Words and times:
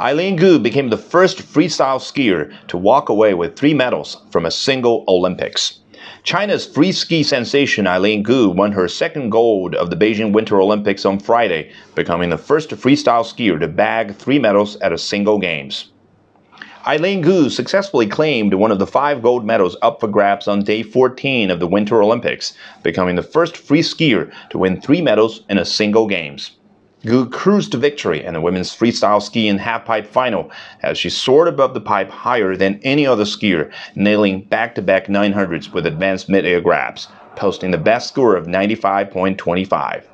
Eileen 0.00 0.34
Gu 0.34 0.58
became 0.58 0.90
the 0.90 0.96
first 0.96 1.38
freestyle 1.38 2.00
skier 2.00 2.52
to 2.66 2.76
walk 2.76 3.08
away 3.08 3.32
with 3.32 3.54
three 3.54 3.74
medals 3.74 4.16
from 4.28 4.44
a 4.44 4.50
single 4.50 5.04
Olympics. 5.06 5.78
China's 6.24 6.66
free 6.66 6.90
ski 6.90 7.22
sensation 7.22 7.86
Eileen 7.86 8.24
Gu 8.24 8.50
won 8.50 8.72
her 8.72 8.88
second 8.88 9.30
gold 9.30 9.76
of 9.76 9.90
the 9.90 9.96
Beijing 9.96 10.32
Winter 10.32 10.60
Olympics 10.60 11.04
on 11.04 11.20
Friday, 11.20 11.70
becoming 11.94 12.30
the 12.30 12.36
first 12.36 12.70
freestyle 12.70 13.22
skier 13.22 13.60
to 13.60 13.68
bag 13.68 14.16
three 14.16 14.40
medals 14.40 14.76
at 14.80 14.92
a 14.92 14.98
single 14.98 15.38
games. 15.38 15.92
Eileen 16.88 17.20
Gu 17.20 17.48
successfully 17.48 18.08
claimed 18.08 18.52
one 18.54 18.72
of 18.72 18.80
the 18.80 18.88
five 18.88 19.22
gold 19.22 19.46
medals 19.46 19.76
up 19.80 20.00
for 20.00 20.08
grabs 20.08 20.48
on 20.48 20.64
day 20.64 20.82
14 20.82 21.52
of 21.52 21.60
the 21.60 21.68
Winter 21.68 22.02
Olympics, 22.02 22.52
becoming 22.82 23.14
the 23.14 23.22
first 23.22 23.56
free 23.56 23.82
skier 23.82 24.32
to 24.50 24.58
win 24.58 24.80
three 24.80 25.00
medals 25.00 25.42
in 25.48 25.56
a 25.56 25.64
single 25.64 26.08
games. 26.08 26.50
Gu 27.06 27.28
cruised 27.28 27.72
to 27.72 27.78
victory 27.78 28.24
in 28.24 28.32
the 28.32 28.40
women's 28.40 28.74
freestyle 28.74 29.20
skiing 29.20 29.58
halfpipe 29.58 30.06
final 30.06 30.50
as 30.82 30.96
she 30.96 31.10
soared 31.10 31.48
above 31.48 31.74
the 31.74 31.80
pipe 31.80 32.10
higher 32.10 32.56
than 32.56 32.80
any 32.82 33.06
other 33.06 33.24
skier, 33.24 33.70
nailing 33.94 34.40
back-to-back 34.42 35.08
900s 35.08 35.72
with 35.72 35.84
advanced 35.84 36.30
mid-air 36.30 36.62
grabs, 36.62 37.08
posting 37.36 37.72
the 37.72 37.78
best 37.78 38.08
score 38.08 38.36
of 38.36 38.46
95.25. 38.46 40.04